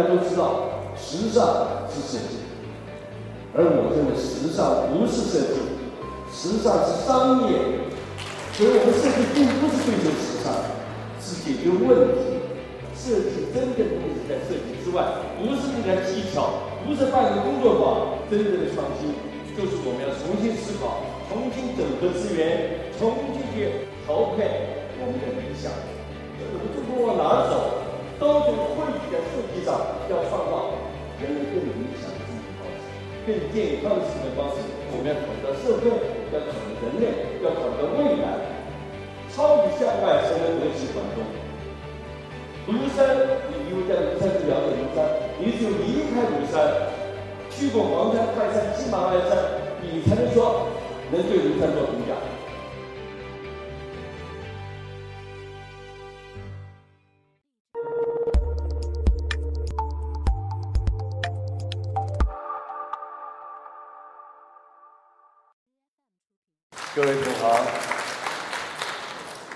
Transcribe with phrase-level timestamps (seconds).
[0.00, 2.40] 大家都知道，时尚是设计，
[3.52, 5.60] 而我认为时尚不是设计，
[6.32, 7.84] 时尚是商业。
[8.56, 10.56] 所以我们设计并不是追求时尚，
[11.20, 12.40] 是解决问题。
[12.96, 15.04] 设计真正的东西在设计之外，
[15.36, 18.24] 不是那点技巧，不是办个工作坊。
[18.32, 19.12] 真正的创新，
[19.52, 25.68] 就是我们要重新思考，重新整合资源，重新去调配我们的理想。
[26.40, 27.79] 我们中国往哪儿走？
[28.20, 30.76] 都从会议的设计上要创造
[31.16, 32.84] 人们更理想的生活方式、
[33.24, 34.60] 更健康的生活方式。
[34.92, 35.88] 我们要考虑到社会，
[36.28, 38.60] 要考虑人类，要考虑到未来。
[39.32, 41.24] 超级向外，才能得其广东。
[42.68, 43.08] 庐山，
[43.48, 45.00] 你因为在庐山去了解庐山，
[45.40, 46.92] 你只有离开庐山，
[47.48, 49.38] 去过黄山、泰山、喜马拉雅山，
[49.80, 50.68] 你才能说
[51.10, 51.88] 能对庐山做
[66.92, 67.64] 各位同行，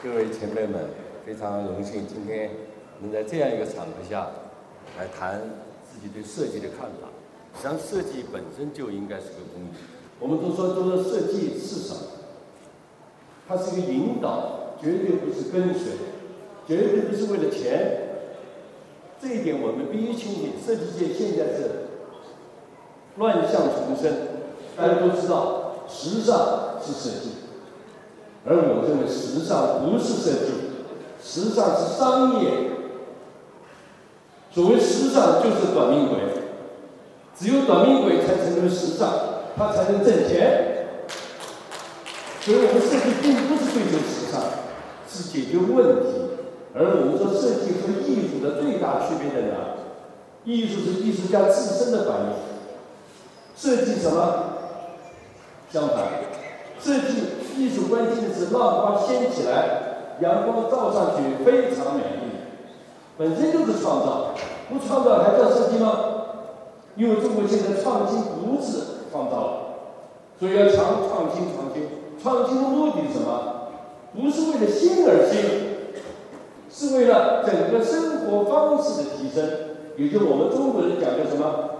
[0.00, 0.80] 各位前辈们，
[1.24, 2.50] 非常荣幸今天
[3.00, 4.28] 能在这样一个场合下
[4.96, 5.40] 来谈
[5.82, 7.08] 自己对设计的看法。
[7.56, 9.78] 实际上，设计本身就应该是个工具。
[10.20, 12.00] 我们都说，都说设计是什么？
[13.48, 15.94] 它是一个引导，绝对不是跟随，
[16.68, 18.02] 绝对不是为了钱。
[19.20, 20.52] 这一点我们必须清醒。
[20.64, 21.88] 设计界现在是
[23.16, 24.14] 乱象丛生，
[24.76, 25.64] 大家都知道。
[25.88, 27.30] 时尚是设计，
[28.46, 30.52] 而我认为时尚不是设计，
[31.22, 32.50] 时尚是商业。
[34.52, 36.18] 所谓时尚就是短命鬼，
[37.38, 39.12] 只有短命鬼才成为时尚，
[39.56, 40.86] 他才能挣钱。
[42.40, 44.40] 所以我们设计并不是追求时尚，
[45.08, 46.08] 是解决问题。
[46.74, 49.76] 而我们说设计和艺术的最大区别在哪？
[50.44, 52.26] 艺术是艺术家自身的反应，
[53.56, 54.54] 设计什么？
[55.70, 55.96] 相反，
[56.80, 62.32] 设计艺术关键的是让花掀起来，阳光照上去非常美丽，
[63.18, 64.30] 本身就是创造，
[64.68, 65.92] 不创造还叫设计吗？
[66.94, 68.78] 因为中国现在创新不是
[69.10, 69.52] 创造了，
[70.38, 71.88] 所以要强创新创新，
[72.22, 73.68] 创新的目的是什么？
[74.14, 75.34] 不是为了新而新，
[76.70, 79.46] 是为了整个生活方式的提升，
[79.98, 81.70] 也就我们中国人讲究什么？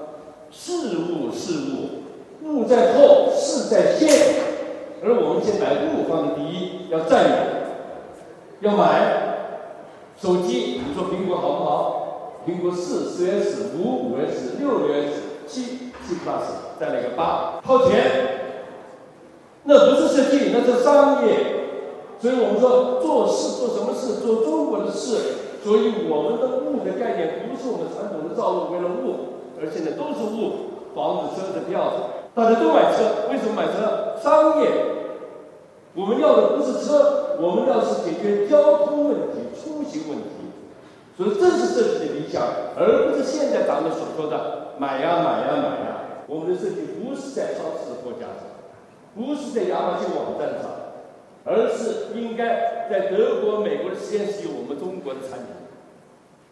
[0.50, 1.95] 事物事物。
[2.46, 4.08] 物在后，事在先，
[5.02, 8.84] 而我们先把物放在第一，要占有，要买
[10.16, 10.80] 手机。
[10.86, 12.02] 你说苹果好不好？
[12.46, 18.04] 苹果四、四 S、五、五 S、六、六 S、七、七 Plus，再来个八，掏钱，
[19.64, 21.34] 那不是设计，那是商业。
[22.18, 24.20] 所以我们说做事做什么事？
[24.24, 25.16] 做中国的事。
[25.64, 32.25] 所以我们的物的概念不是我们传统的造物为了物，而现在都是物，房子、车子、票子。
[32.36, 34.14] 大家都买车，为什么买车？
[34.22, 34.68] 商业。
[35.94, 40.28] 我们要的不是车，我们要是解决交通问题、出行问题。
[41.16, 42.42] 所以这是设计的理想，
[42.76, 45.96] 而不是现在咱们所说的买呀买呀买呀。
[46.26, 48.44] 我们的设计不是在超市货架上，
[49.16, 50.68] 不是在亚马逊网站上，
[51.46, 55.46] 而是应该在德国、美国的实验室有我们中国的产品。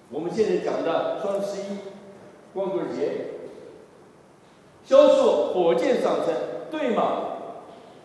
[0.08, 1.76] 我们现在讲的双十一、
[2.54, 3.33] 光棍节。
[4.84, 6.34] 销售火箭上升，
[6.70, 7.02] 对吗？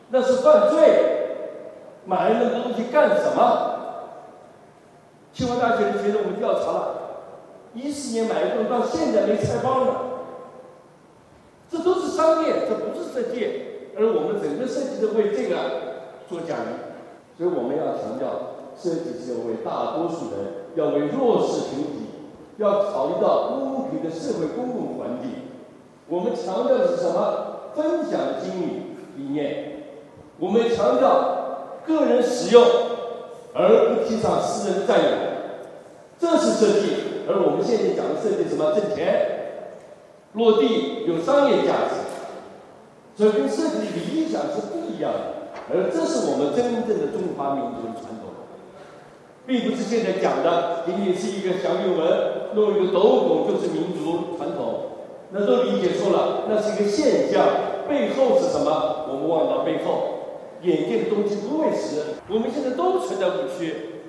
[0.09, 1.17] 那是犯罪。
[2.05, 3.75] 买了那个东西干什么？
[5.31, 6.95] 清华大学的学生我们调查了，
[7.75, 9.91] 一四年买一个到现在没拆包呢。
[11.69, 13.91] 这都是商业，这不是设计。
[13.95, 15.55] 而我们整个设计都为这个
[16.27, 22.09] 做奖励，所以我们要强调，设计是要为大多数人，要为弱势群体，
[22.57, 25.48] 要考虑到公平的社会公共环境。
[26.09, 27.45] 我们强调的是什么？
[27.75, 28.81] 分享经理
[29.15, 29.83] 理念。
[30.39, 32.65] 我们强调个人使用，
[33.53, 35.05] 而不提倡私人占有。
[36.17, 36.95] 这是设计。
[37.27, 38.73] 而我们现在讲的设计什么？
[38.73, 39.69] 挣钱、
[40.33, 42.01] 落地、有商业价值。
[43.15, 45.53] 这跟设计理想是不一样的。
[45.69, 48.33] 而这是我们真正的中华民族的传统，
[49.45, 54.78] 并不是现在讲的仅仅是一个祥云纹，弄一个斗拱就是民族传统。
[55.31, 57.45] 那都理解错了，那是一个现象，
[57.87, 59.05] 背后是什么？
[59.09, 62.17] 我们望到背后，眼见的东西不为实。
[62.27, 64.01] 我们现在都存在误区，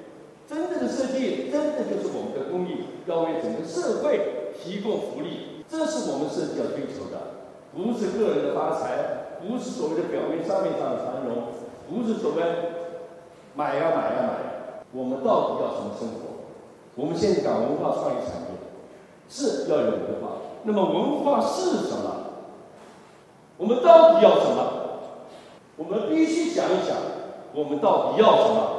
[0.49, 7.45] 真正的设计，真的就是我们的公益，要为整个社会提供福利，这是我们设计要追求的，
[7.77, 11.53] 不是个人的发财，不是所谓的表面上面上的繁荣，
[11.85, 12.43] 不是所谓
[13.55, 14.33] 买呀买呀买。
[14.93, 16.49] 我们到底要什么生活？
[16.97, 18.57] 我们现在讲文化创意产业。
[19.33, 20.50] 是要有文化。
[20.63, 22.17] 那么文化是什么？
[23.57, 24.73] 我们到底要什么？
[25.77, 26.97] 我们必须想一想，
[27.55, 28.71] 我们到底要什么？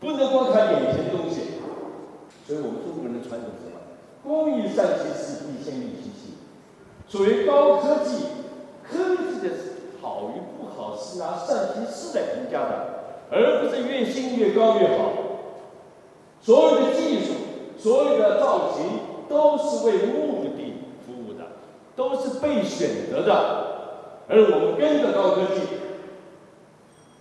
[0.00, 1.40] 不能光看眼前的东西。
[2.46, 3.80] 所以我们中国人的传统是什么？
[4.22, 6.38] 工欲善其事，必先利其器。
[7.08, 8.26] 所谓高科技，
[8.82, 9.54] 科技的
[10.00, 12.72] 好与不好是拿善其事来评价的，
[13.30, 15.12] 而不是越新越高越好。
[16.40, 17.32] 所有的技术，
[17.78, 18.84] 所有的造型，
[21.96, 23.66] 都是被选择的。
[24.28, 25.62] 而我们跟着高科技，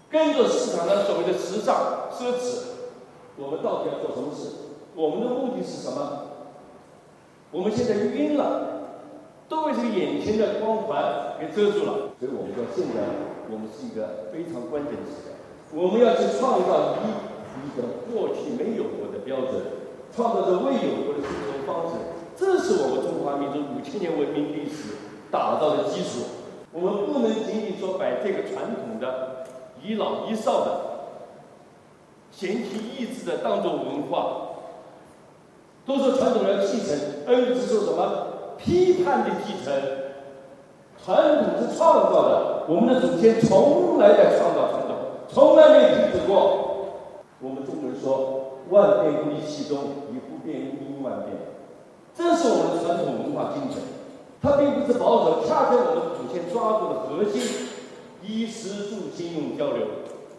[0.10, 2.64] 跟着市场上所谓的时尚奢侈，
[3.38, 4.50] 我们到底要做什么事？
[4.96, 6.22] 我们的目的是什么？
[7.52, 8.90] 我们现在晕了，
[9.48, 12.10] 都被这个眼前的光环给遮住了。
[12.20, 13.06] 所以我们说，现在
[13.52, 15.32] 我们是一个非常关键的时代，
[15.72, 17.14] 我们要去创造一
[17.62, 19.62] 一个过去没有过的标准，
[20.16, 22.15] 创造着未有过的生活方式。
[22.38, 24.96] 这是我们中华民族五千年文明历史
[25.32, 26.26] 打造的基础。
[26.72, 29.46] 我们不能仅仅说把这个传统的
[29.82, 30.82] 遗老遗少的、
[32.32, 34.50] 闲提逸致的当做文化，
[35.86, 38.28] 都说传统要继承，而是说什么
[38.58, 39.74] 批判的继承。
[41.02, 44.98] 传统是创造的，我们的祖先从来在创造传统，
[45.30, 46.34] 从来没有停止过。
[47.40, 49.78] 我们中国人说“万变不离其宗，
[50.12, 51.38] 以不变应万变”，
[52.18, 53.82] 这是我们的传统文化精神。
[54.42, 57.68] 它并不是保守，恰恰我们祖先抓住的核心：
[58.22, 59.88] 衣食住行用交流。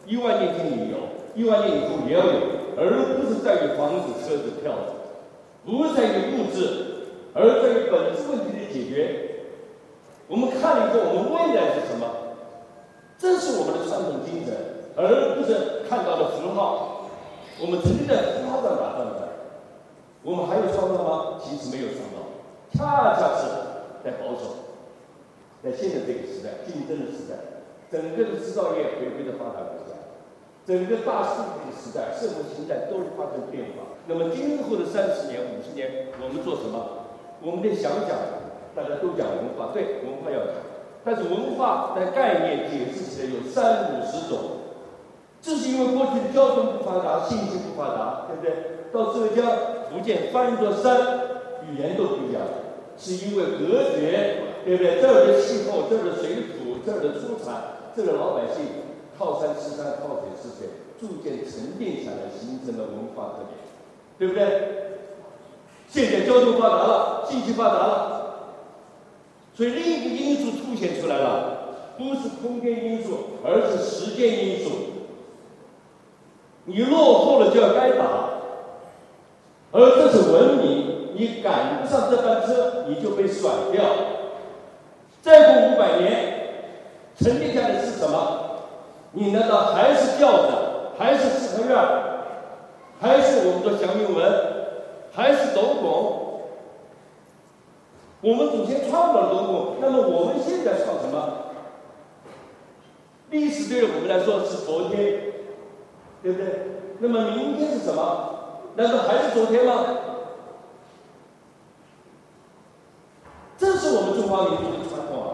[0.06, 0.96] 一万年前你有，
[1.34, 2.32] 一万年以后也要有，
[2.78, 4.94] 而不是在于房子、车子、票子，
[5.64, 9.42] 不在于物质，而在于本质问题的解决。
[10.28, 12.06] 我们看了以后，我们未来是什么？
[13.18, 14.54] 这是我们的传统精神，
[14.94, 17.10] 而不是看到的符号。
[17.58, 19.25] 我们曾经在符号上打转的，
[20.26, 21.38] 我们还有创造吗？
[21.38, 22.18] 其实没有创造，
[22.74, 23.46] 恰恰是。
[24.02, 24.74] 在保守，
[25.62, 29.94] 在现在这个时代，竞争的时代，整个的制造业回归的发达国家，
[30.66, 33.98] 整个大数据的时代，社会形态都是发生变化。
[34.06, 37.06] 那么今后的三十年、五十年，我们做什么？
[37.42, 38.18] 我们得想想。
[38.76, 40.54] 大家都讲文化，对，文化要讲，
[41.02, 44.38] 但是文化的概念解释起来有三五十种。
[45.40, 48.76] 这是因为过去的交通不发达，信息不发达，对不对？
[48.92, 49.50] 到浙江、
[49.90, 51.20] 福建翻一座山，
[51.68, 52.42] 语言都不一样。
[52.98, 55.00] 是因为隔绝，对不对？
[55.00, 58.64] 这儿的气候，这儿的水土，这儿的出产，这儿的老百姓
[59.18, 60.68] 靠山吃山，靠水吃水，
[60.98, 63.58] 逐渐沉淀下来，形成了文化特点，
[64.18, 64.86] 对不对？
[65.88, 68.34] 现在交通发达了，经济发达了，
[69.54, 74.70] 所以另一个因素凸显出来了，不是空间因素，而是时间因素。
[76.64, 78.35] 你落后了就要该打，
[79.76, 80.96] 而这是文明。
[81.18, 83.82] 你赶不上这班车，你就被甩掉。
[85.22, 86.12] 再过五百年，
[87.18, 88.58] 沉淀下来的是什么？
[89.12, 90.48] 你难道还是吊子，
[90.98, 91.78] 还是四合院，
[93.00, 94.30] 还是我们的祥云文，
[95.10, 96.42] 还是斗拱？
[98.20, 101.32] 我们祖先创造了斗拱，那么我们现在创什么？
[103.30, 105.14] 历史对于我们来说是昨天，
[106.22, 106.46] 对不对？
[106.98, 108.34] 那么明天是什么？
[108.76, 109.86] 难道还是昨天吗？
[113.56, 115.28] 这是我们中华民族的传统啊，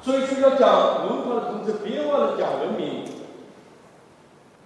[0.00, 3.04] 所以说要讲文化的同时，别忘了讲文明。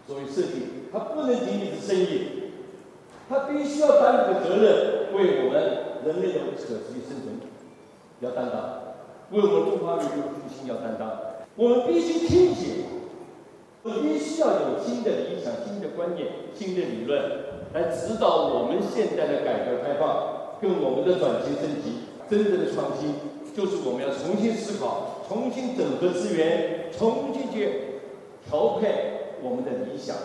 [0.07, 2.52] 所谓设计，它不能仅仅是生意，
[3.29, 7.41] 它必须要担负责任，为我们人类的可持续生存
[8.21, 8.95] 要担当，
[9.33, 11.11] 为我们中华民族复兴要担当。
[11.57, 12.86] 我们必须听解，
[13.87, 17.23] 我必须要有新的理想、新的观念、新的理论
[17.73, 22.02] 来指导我们现在的改革开放跟我们的转型升级。
[22.28, 23.14] 真正的创新，
[23.55, 28.02] 就是我们要重新思考、重新整合资源、重新去
[28.45, 30.16] 调配我们的理想。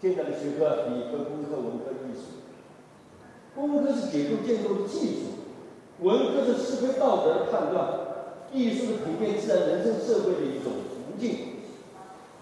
[0.00, 2.40] 现在的学科，理科、工科、文科、艺术。
[3.54, 7.84] 工科是解构建构的技术，文科是思维道德的判断，
[8.50, 11.53] 艺术是普遍自然人生社会的一种途径。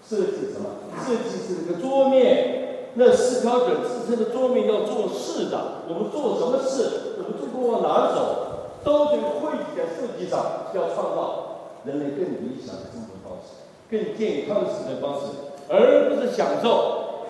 [0.07, 0.69] 设计什么？
[1.05, 2.61] 设计是这个桌面。
[2.95, 15.25] 那四条腿支撑的桌面要做事的，我们做什么事，我们中国往哪走，都得汇集在设计上，要创造人类更理想的生活方式，更健康的生活方式，
[15.69, 17.25] 而不是享受，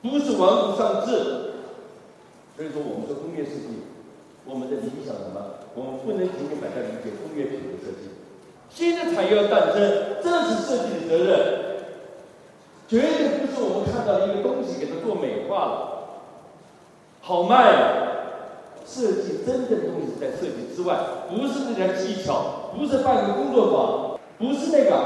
[0.00, 1.12] 不是玩物丧志。
[2.56, 3.84] 所以说，我们的工业设计，
[4.46, 5.60] 我们的理想什么？
[5.76, 8.16] 我们不能仅仅把它理解工业品的设计，
[8.70, 9.82] 新的产业要诞生，
[10.22, 11.58] 这是设计的责任。
[12.88, 15.98] 绝对不是我们看到一个东西给它做美化了，
[17.20, 18.08] 好卖了。
[18.86, 20.96] 设计真正的东西在设计之外，
[21.28, 24.96] 不是那点技巧，不是办个工作坊，不是那个，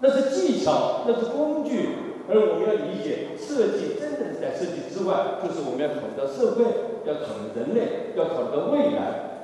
[0.00, 1.90] 那是技巧，那是工具。
[2.28, 6.64] 而我们要理解，设计真正是在设计之外，就是我们要考虑到社会，
[7.06, 9.38] 要考虑人类，要考虑到未来，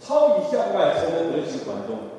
[0.00, 2.16] 超以向外才能得其环中。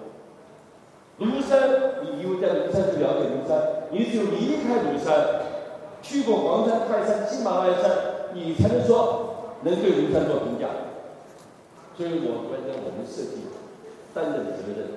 [1.20, 1.70] 庐山，
[2.04, 3.90] 你以为在庐山去了解庐山？
[3.92, 5.42] 你只有离开庐山，
[6.02, 7.92] 去过黄山、泰山、喜马拉雅山，
[8.34, 9.26] 你才能说。
[9.62, 10.70] 能对庐山做评价，
[11.98, 13.52] 所以我觉得我们设计
[14.14, 14.88] 担的责任，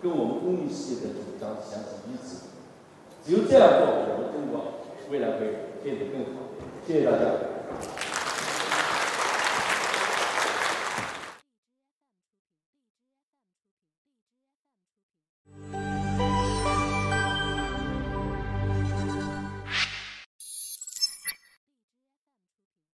[0.00, 2.46] 跟我们公益事业的主张相是一致。
[3.22, 4.80] 只有这样做，我们中国
[5.10, 6.48] 未来会变得更好。
[6.86, 8.05] 谢谢大家。